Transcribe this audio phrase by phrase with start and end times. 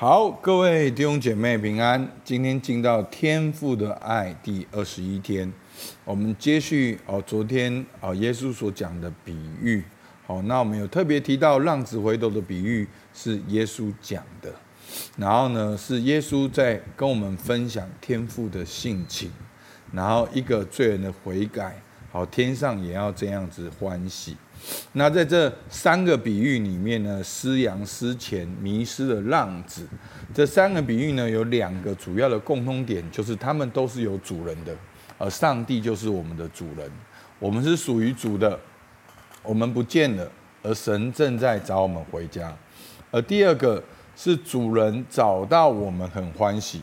[0.00, 2.08] 好，各位弟兄姐妹平安。
[2.22, 5.52] 今天进到天父的爱第二十一天，
[6.04, 9.82] 我们接续哦，昨天哦耶稣所讲的比喻。
[10.24, 14.54] 好，那我们有特别提到浪子回头的比喻是耶稣讲的，
[15.16, 19.32] 然后呢是耶稣在跟我们分享天父的性情，
[19.90, 21.74] 然后一个罪人的悔改，
[22.12, 24.36] 好，天上也要这样子欢喜。
[24.92, 29.86] 那在这三个比喻里面呢，失羊失钱、迷失的浪子，
[30.34, 34.74] 这三个比喻呢，有两个主要的共通点，就是他们都是有主人的，
[35.18, 36.90] 而上帝就是我们的主人，
[37.38, 38.58] 我们是属于主的，
[39.42, 40.30] 我们不见了，
[40.62, 42.56] 而神正在找我们回家。
[43.10, 43.82] 而第二个
[44.16, 46.80] 是主人找到我们很欢喜，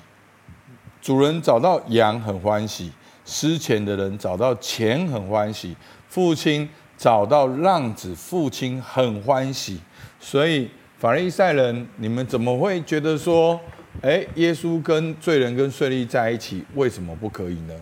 [1.01, 2.91] 主人找到羊很欢喜，
[3.25, 5.75] 失钱的人找到钱很欢喜，
[6.07, 6.69] 父亲。
[6.97, 9.79] 找到浪子，父亲很欢喜，
[10.19, 13.59] 所以法利赛人，你们怎么会觉得说，
[14.01, 17.73] 诶，耶稣跟罪人跟税吏在一起，为什么不可以呢？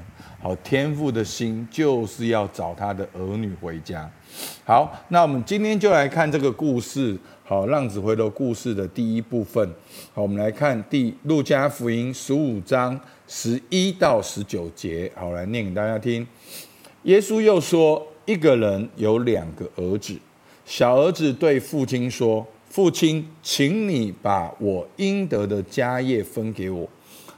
[0.42, 4.10] 好，天父的心就是要找他的儿女回家。
[4.66, 9.66] 好，那我们今天就来看这个故事，好，浪子回头故事的第一部分。
[10.14, 15.10] 好，我们来看第路加福音十五章十一到十九节。
[15.16, 16.28] 好，来念给大家听。
[17.04, 18.06] 耶稣又说。
[18.26, 20.18] 一个人有两个儿子，
[20.66, 26.88] 小儿子对父亲说：“父亲，请你把我应得的家业分给我。”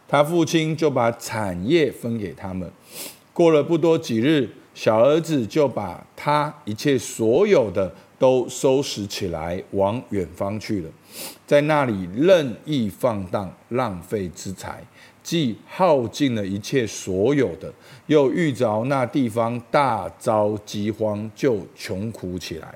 [0.08, 2.72] 他父亲就把产业分给他们。
[3.34, 10.90] 过了不多几日，小儿子就把他一切所有的都收拾起来，往远方去了，
[11.48, 14.84] 在那里任意放荡，浪费资财。
[15.26, 17.74] 既耗尽了一切所有的，
[18.06, 22.76] 又遇着那地方大遭饥荒，就穷苦起来。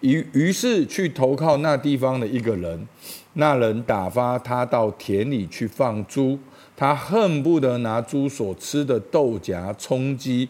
[0.00, 2.86] 于于是去投靠那地方的一个人，
[3.32, 6.38] 那人打发他到田里去放猪，
[6.76, 10.46] 他恨不得拿猪所吃的豆荚充饥，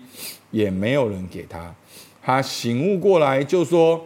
[0.50, 1.72] 也没有人给他。
[2.20, 4.04] 他醒悟过来，就说：“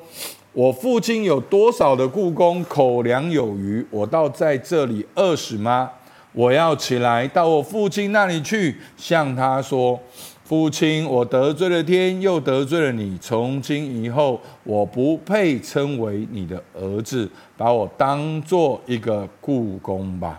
[0.53, 5.93] 我父亲有多少的雇工，口粮有余，我倒在这里饿死吗？”
[6.37, 9.99] 我要起来到我父亲那里去，向他说
[10.45, 13.17] ：“父亲，我得罪了天，又得罪了你。
[13.17, 17.27] 从今以后，我不配称为你的儿子，
[17.57, 20.39] 把我当做一个故宫吧。”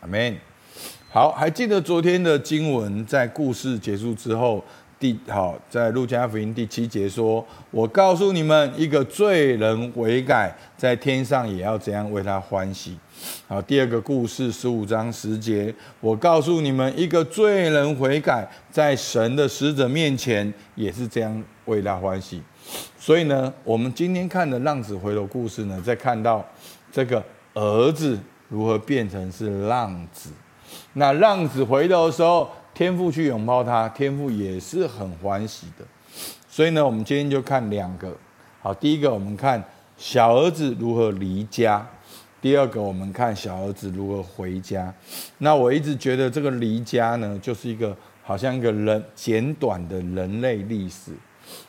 [0.00, 0.34] 阿门。
[1.10, 4.64] 好，还记得昨天的经文，在故事结束之后。
[4.98, 12.96] 第好，在路加福音第七节说：“我告诉你们，一个罪人悔改，在天上也要这样为他欢喜。”
[13.46, 22.42] 好，第二个故事十五章十节：“我告诉你们，一个罪人悔改，在神的使者面前也是这样为他欢喜。”
[22.98, 26.42] 所以呢，我们今天看的浪子回头故事呢，在看到
[26.90, 28.18] 这个儿子
[28.48, 30.30] 如何变成是浪子。
[30.94, 35.84] 那浪子回头的时候，天父去拥抱他，天父也是很欢喜的。
[36.46, 38.14] 所以呢，我们今天就看两个。
[38.60, 39.64] 好，第一个我们看
[39.96, 41.80] 小儿子如何离家；
[42.38, 44.92] 第二个我们看小儿子如何回家。
[45.38, 51.12] 那我一直觉得这个离家呢，就是一个好像一个人简短的人类历史。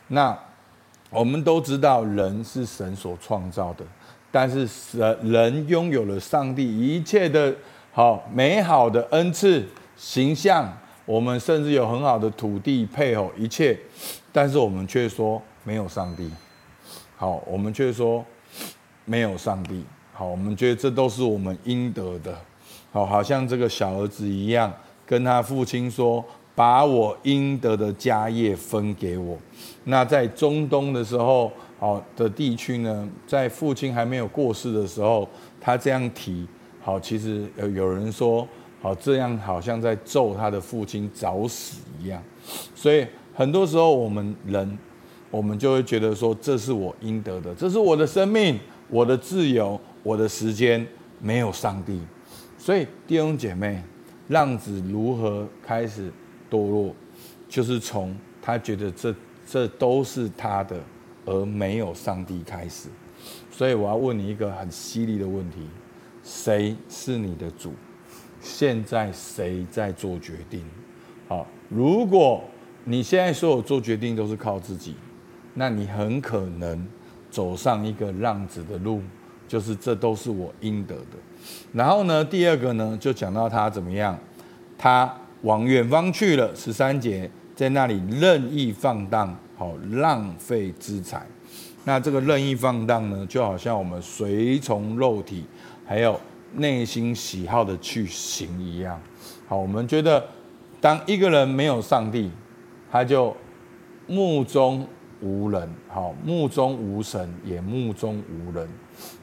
[0.10, 0.38] 那
[1.10, 3.86] 我们都知道人是神所创造的，
[4.30, 7.56] 但是神人拥有了上帝一切的
[7.94, 9.66] 好美好的恩赐
[9.96, 10.70] 形象。
[11.08, 13.80] 我们甚至有很好的土地配偶一切，
[14.34, 16.30] 但是我们却说没有上帝。
[17.16, 18.24] 好，我们却说
[19.06, 19.86] 没有上帝。
[20.12, 22.38] 好，我们觉得这都是我们应得的。
[22.92, 24.70] 好，好像这个小儿子一样，
[25.06, 26.24] 跟他父亲说
[26.54, 29.38] ：“把我应得的家业分给我。”
[29.86, 35.26] 那在中东的时候，好的地区呢，在父亲还没有过世的时候，
[35.62, 36.46] 他这样提。
[36.82, 38.46] 好，其实有有人说。
[38.80, 42.22] 好，这样好像在咒他的父亲早死一样，
[42.76, 44.78] 所以很多时候我们人，
[45.32, 50.86] 我们就会觉得说，这是我应得的，这是我的生命、我的自由、我的时间，
[51.20, 52.00] 没有上帝。
[52.58, 53.82] 所以弟兄姐妹，
[54.28, 56.12] 浪子如何开始
[56.50, 56.94] 堕落，
[57.50, 59.16] 就是从他觉得这
[59.48, 60.80] 这都是他的，
[61.26, 62.90] 而没有上帝开始。
[63.52, 65.68] 所以我要问你一个很犀利的问题：
[66.24, 67.74] 谁是你的主？
[68.40, 70.64] 现在谁在做决定？
[71.28, 72.44] 好，如果
[72.86, 74.96] 你现在所有做决定都是靠自己，
[75.56, 76.88] 那你很可能
[77.30, 79.02] 走上一个浪子的路，
[79.48, 81.18] 就是这都是我应得的。
[81.74, 84.18] 然后呢，第二个呢，就讲到他怎么样，
[84.78, 91.26] 他往远方去了，十三节，在那里任意放荡，好浪费资财。
[91.84, 95.44] 那这个任意放荡呢，就好像我们随从肉体，
[95.86, 96.18] 还有。
[96.54, 99.00] 内心喜好的去行一样。
[99.48, 100.26] 好，我们觉得，
[100.82, 102.32] 当一个人没有上帝，
[102.92, 103.36] 他就
[104.08, 104.88] 目中
[105.22, 108.68] 无人，好，目中无神，也目中无人，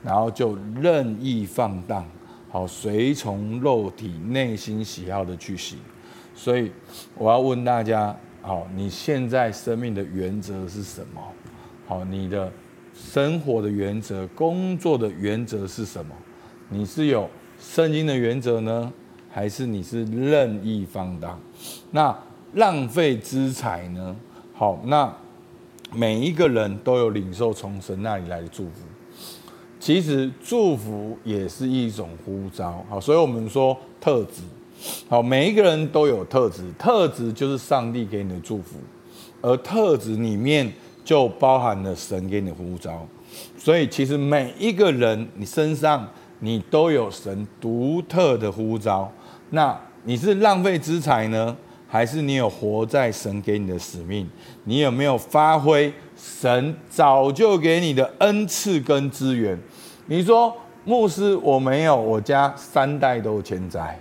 [0.02, 2.06] 然后就任意放荡，
[2.50, 5.78] 好，随从肉体内心喜好的去行。
[6.34, 6.70] 所以
[7.16, 11.22] 我要问大家，好，你现在生命的原则是什么？
[11.86, 12.50] 好，你的
[12.94, 16.14] 生活的原则、工作的原则是什么？
[16.68, 17.28] 你是有
[17.60, 18.92] 圣经的原则呢，
[19.30, 21.38] 还是你是任意放荡？
[21.90, 22.16] 那
[22.54, 24.16] 浪费资财呢？
[24.54, 25.12] 好，那
[25.92, 28.80] 每一个人都有领受从神那里来的祝福。
[29.78, 32.84] 其实祝福也是一种呼召。
[32.88, 34.42] 好，所以我们说特质。
[35.08, 38.76] 好，每一个人都有特质，特质就是上帝给你的祝福，
[39.40, 40.72] 而特质里面
[41.04, 43.06] 就包含了神给你的呼召。
[43.58, 46.08] 所以，其实每一个人你身上
[46.40, 49.10] 你都有神独特的呼召。
[49.50, 51.56] 那你是浪费资财呢，
[51.88, 54.28] 还是你有活在神给你的使命？
[54.64, 59.58] 你有没有发挥神早就给你的恩赐跟资源？
[60.06, 60.54] 你说
[60.84, 63.98] 牧师，我没有，我家三代都欠债。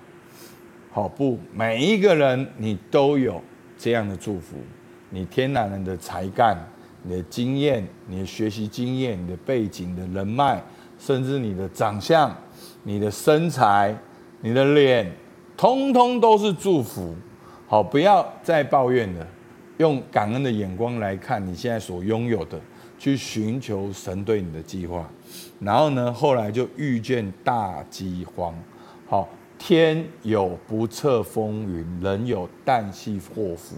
[0.92, 3.42] 好不，每一个人你都有
[3.78, 4.58] 这样的祝福，
[5.10, 6.58] 你天然人的才干、
[7.04, 10.62] 你的经验、你的学习经验、你的背景、的人脉，
[11.04, 12.34] 甚至你的长相、
[12.84, 13.94] 你的身材、
[14.40, 15.12] 你的脸，
[15.58, 17.14] 通通都是祝福。
[17.68, 19.28] 好，不要再抱怨了，
[19.80, 22.58] 用感恩的眼光来看你现在所拥有的，
[22.98, 25.06] 去寻求神对你的计划。
[25.60, 28.56] 然后呢，后来就遇见大饥荒。
[29.08, 29.28] 好。
[29.56, 33.78] 天有不测风云，人有旦夕祸福。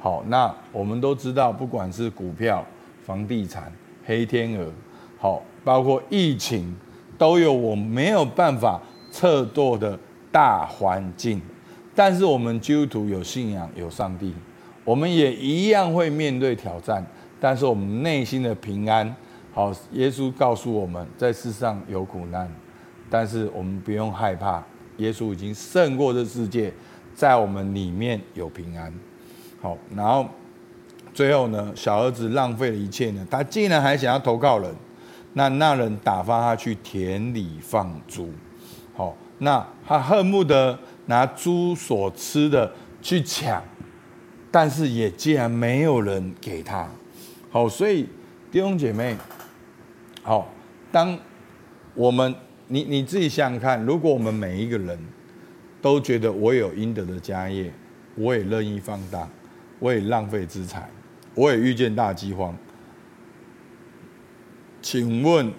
[0.00, 2.64] 好，那我们都知道，不管是股票、
[3.04, 3.70] 房地产、
[4.06, 4.72] 黑天鹅，
[5.18, 6.74] 好，包括疫情，
[7.16, 9.98] 都有我没有办法测度的
[10.30, 11.40] 大环境。
[11.94, 14.32] 但是我们基督徒有信仰，有上帝，
[14.84, 17.04] 我们也一样会面对挑战。
[17.40, 19.14] 但是我们内心的平安，
[19.52, 22.50] 好，耶稣告诉我们在世上有苦难，
[23.08, 24.62] 但是我们不用害怕。
[24.96, 26.72] 耶稣已经胜过这世界，
[27.14, 28.92] 在我们里面有平安。
[29.60, 30.26] 好，然后
[31.14, 34.72] 最后呢，小儿子浪费了一切呢，他竟然还想要投靠人，
[35.32, 38.32] 那那人打发他去田里放猪。
[38.94, 43.62] 好，那他恨不得拿猪所吃的去抢，
[44.50, 46.88] 但是也竟然没有人给他。
[47.50, 48.08] 好，所以
[48.50, 49.16] 弟兄姐妹，
[50.22, 50.48] 好，
[50.90, 51.18] 当
[51.94, 52.34] 我们。
[52.70, 54.98] 你你自己想想看，如果我们每一个人
[55.80, 57.72] 都觉得我有应得的家业，
[58.14, 59.26] 我也任意放荡，
[59.78, 60.86] 我也浪费资财，
[61.34, 62.54] 我也遇见大饥荒，
[64.90, 65.52] 请问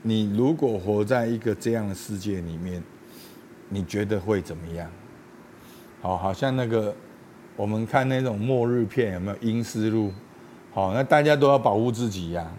[0.00, 2.82] 你如果活在一个这样的世界里面，
[3.68, 4.90] 你觉得会怎么样？
[6.00, 6.96] 好，好像那个
[7.56, 10.10] 我们看那种末日片，有没有阴尸路？
[10.72, 12.50] 好，那大家都要保护自己呀。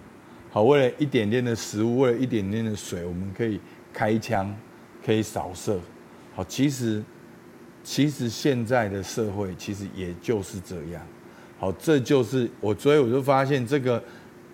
[0.52, 3.60] 好，为了一点点的食物，为了一点点的水，我们可以。
[3.92, 4.56] 开枪
[5.04, 5.80] 可以扫射，
[6.36, 7.02] 好，其实
[7.82, 11.02] 其实现在的社会其实也就是这样，
[11.58, 14.04] 好，这就是我，所以我就发现这个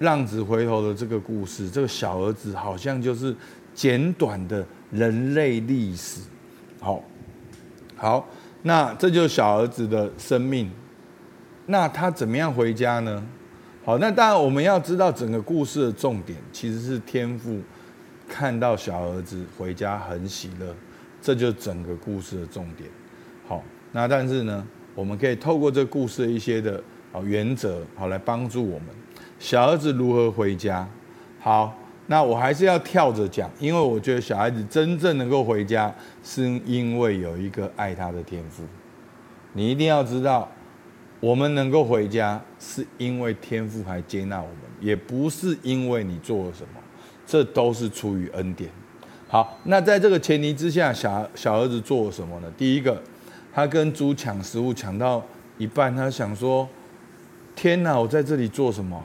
[0.01, 3.35] 浪子回头的这个故事，这个小儿子好像就是
[3.73, 6.21] 简短的人类历史，
[6.79, 7.03] 好，
[7.95, 8.27] 好，
[8.61, 10.69] 那这就是小儿子的生命，
[11.65, 13.23] 那他怎么样回家呢？
[13.83, 17.59] 好，那当然我们要知道整个故事的重点其实是天父。
[18.33, 20.73] 看到小儿子回家很喜乐，
[21.21, 22.89] 这就是整个故事的重点。
[23.45, 23.61] 好，
[23.91, 28.87] 那但是呢，我们可以透过这故事一些的好原则，好来帮助我们。
[29.41, 30.87] 小儿子如何回家？
[31.39, 35.91] 好，那我还是要跳着讲，因为我觉得小孩子真正能够回家，
[36.23, 38.61] 是因为有一个爱他的天父。
[39.53, 40.47] 你一定要知道，
[41.19, 46.79] 我们能够回家，是因为天父还接纳我们，也不是因为你做了什么。
[47.25, 48.69] 这都是出于恩典。
[49.27, 52.51] 好，那在这个前提之下，小小儿子做了什么呢？
[52.55, 53.01] 第一个，
[53.51, 55.25] 他跟猪抢食物，抢到
[55.57, 56.69] 一半，他想说
[57.55, 59.03] ：“天哪，我在这里做什么？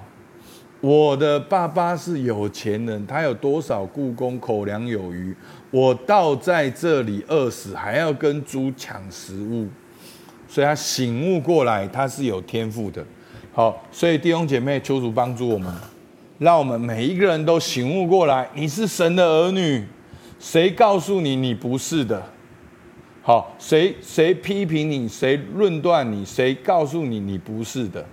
[0.81, 5.35] 我的爸爸是有钱人，他有多少雇工，口粮有余，
[5.71, 9.69] 我倒在这里饿死，还要跟猪抢食物。”
[10.49, 13.05] 所以他醒悟过来，他是有天赋的。
[13.53, 15.73] 好，所以弟兄姐妹，求主帮助我们。
[16.39, 19.85] 让我们每一个人都醒悟过来，你是神的儿女，
[20.39, 22.23] 谁告诉你你不是的？
[23.23, 28.07] 好，谁谁批评你，谁论断你，谁告诉你你不是的？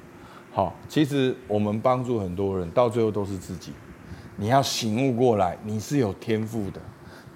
[0.55, 3.71] 好，其实我们帮助很多人，到最后都是自己。
[4.35, 6.79] 你要醒悟过来，你是有天赋的，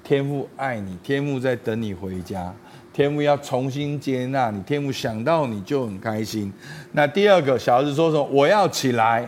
[0.03, 2.53] 天赋爱你，天赋在等你回家，
[2.93, 6.53] 天赋要重新接纳你，天赋想到你就很开心。
[6.91, 8.24] 那第二个小儿子说什么？
[8.25, 9.27] 我要起来，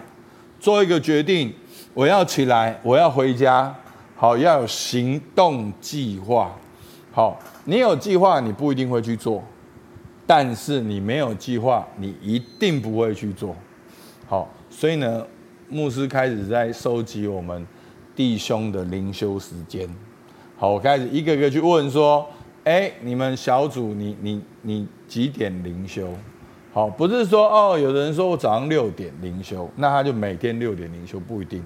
[0.59, 1.51] 做一个决定，
[1.95, 3.75] 我要起来，我要回家。
[4.15, 6.55] 好，要有行动计划。
[7.11, 9.41] 好，你有计划，你不一定会去做；
[10.27, 13.55] 但是你没有计划，你一定不会去做。
[14.29, 15.25] 好，所以呢，
[15.69, 17.65] 牧师开始在收集我们
[18.15, 19.89] 弟兄的灵修时间。
[20.55, 22.29] 好，我开始一个个去问说：
[22.63, 26.13] 哎，你们小组你，你你几点灵修？
[26.71, 31.63] 好，不是说哦，有的人说我早上六点灵修，那他就每天六点灵修，不一定。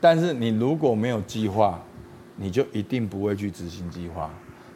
[0.00, 1.78] 但是你如果没有计划，
[2.36, 4.30] 你就一定不会去执行计划。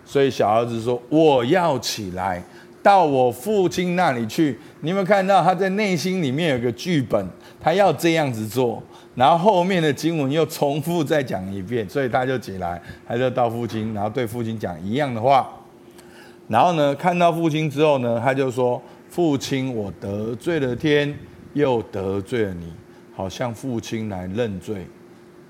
[0.05, 2.45] 所以小儿子说：我要起来，
[2.85, 4.59] 到我父亲那里去。
[4.83, 7.27] 你有没有看到他在内心里面有个剧本？
[7.59, 8.83] 他要这样子做。
[9.15, 15.49] 然后后面的经文又重复再讲一遍，所以他就起来，他就到父亲，然后对父亲讲一样的话。
[16.47, 21.17] 然后呢，看到父亲之后呢，他就说：“父亲，我得罪了天，
[21.55, 22.71] 又得罪了你，
[23.15, 24.87] 好向父亲来认罪，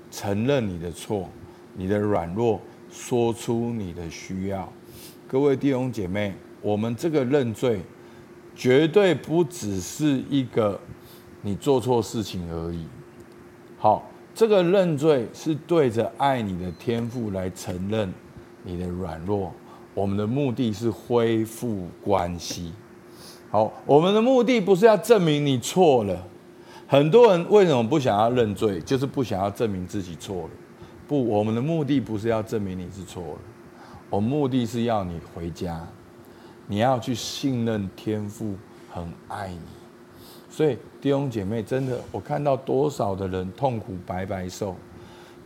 [0.09, 1.27] 承认你的错，
[1.75, 4.71] 你的软弱，说出你的需要。”
[5.27, 6.33] 各位弟兄姐妹，
[6.65, 7.79] 我们这个认罪，
[8.55, 10.79] 绝对不只是一个
[11.43, 12.87] 你做错事情而已。
[13.77, 18.11] 好，这个认罪是对着爱你的天父来承认
[18.63, 19.53] 你的软弱。
[19.93, 22.73] 我们的目的是恢复关系。
[23.51, 26.27] 好，我们的目的不是要证明你错了。
[26.87, 28.81] 很多人为什么不想要认罪？
[28.81, 30.49] 就是不想要证明自己错了。
[31.07, 33.39] 不，我们的目的不是要证明你是错了。
[34.09, 35.87] 我们目的是要你回家，
[36.67, 38.53] 你要去信任天父
[38.91, 39.59] 很爱你。
[40.49, 44.75] 所以弟兄姐妹，真的，我看到多少的人痛苦白白受。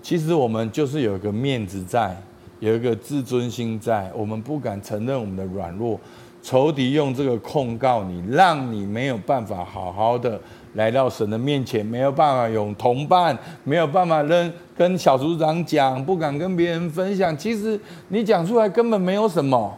[0.02, 2.16] 其实我们就是有一个面子在，
[2.60, 6.00] 有一个自尊心在，我们不敢承认我们的软弱。
[6.42, 10.40] 仇敌用这个控告你，让你没有办法好好的
[10.76, 17.38] 来到神的面前，没有办法有同伴，没有办法跟跟小组长讲，不敢跟别人分享。
[17.38, 19.78] 其实你讲出来根本没有什么，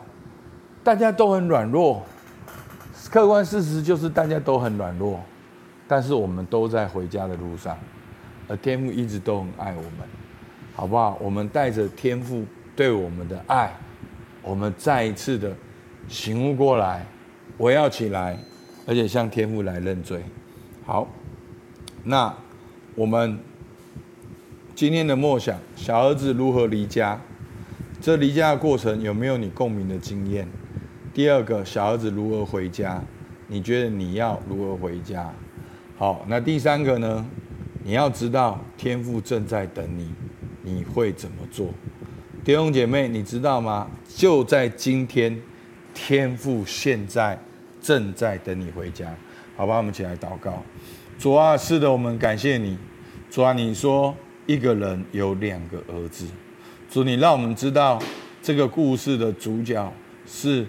[0.84, 2.04] 大家都很软弱。
[3.10, 5.20] 客观事实就是大家都很软弱，
[5.86, 7.78] 但是我们都在回家的路上，
[8.48, 10.08] 而天父一直都很爱我们，
[10.74, 11.18] 好不好？
[11.20, 13.76] 我们带着天父对我们的爱，
[14.42, 15.54] 我们再一次的
[16.08, 17.06] 醒悟过来，
[17.58, 18.38] 我要起来，
[18.88, 20.24] 而且向天父来认罪。
[20.86, 21.06] 好，
[22.06, 22.34] 那
[22.96, 23.38] 我们
[24.74, 27.20] 今天的默想，小儿子如何离家？
[28.00, 30.48] 这离家的过程有没有你共鸣的经验？
[31.14, 33.04] 第二个，小儿子如何回家？
[33.48, 35.30] 你觉得你要如何回家？
[35.98, 37.26] 好，那第三个呢？
[37.84, 40.10] 你要知道天父正在等你，
[40.62, 41.68] 你会怎么做？
[42.46, 43.90] 弟兄姐妹，你知道吗？
[44.08, 45.38] 就在今天，
[45.94, 47.38] 天父现在
[47.82, 49.14] 正在等你回家。
[49.58, 50.64] 好吧，我们起来祷告。
[51.20, 52.78] 主啊，是的，我们感谢你。
[53.30, 54.16] 主啊，你说
[54.46, 56.26] 一个人有两个儿子。
[56.90, 58.02] 主，你让我们知道
[58.42, 59.92] 这个故事的主角
[60.26, 60.66] 是。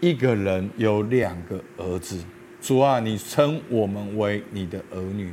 [0.00, 2.18] 一个人有两个儿子，
[2.60, 5.32] 主啊，你称我们为你的儿女。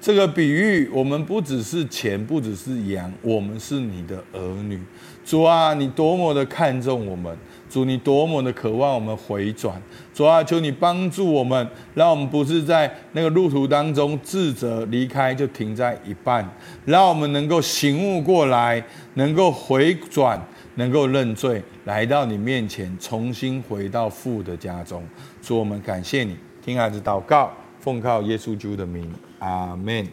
[0.00, 4.78] 这个比喻，我们不只是钱，不只是羊，我们是你的儿女。
[5.24, 7.34] 主啊，你多么的看重我们，
[7.70, 9.80] 主，你多么的渴望我们回转。
[10.12, 16.46] 主啊，求你帮助我们，让我们不是在那个路途当中自责离开，就停在一半，
[16.84, 20.38] 让我们能够醒悟过来，能够回转。
[20.76, 25.02] 能够认罪，来到你面前，重新回到父的家中。
[25.42, 30.06] 主，我们感谢你，听孩子祷告，奉靠耶稣基督的名，阿门。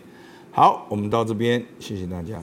[0.51, 2.41] 好，我们到这边，谢谢大家。